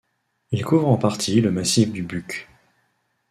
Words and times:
Il 0.49 0.65
couvre 0.65 0.87
en 0.87 0.97
partie 0.97 1.41
le 1.41 1.51
massif 1.51 1.91
du 1.91 2.01
Bükk. 2.01 2.49